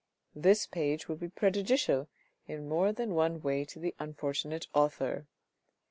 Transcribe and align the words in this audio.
This 0.33 0.65
page 0.65 1.07
will 1.07 1.15
be 1.17 1.29
prejudicial 1.29 2.09
in 2.47 2.67
more 2.67 2.91
than 2.91 3.13
one 3.13 3.39
way 3.39 3.63
to 3.65 3.77
the 3.77 3.93
unfortunate 3.99 4.65
author. 4.73 5.27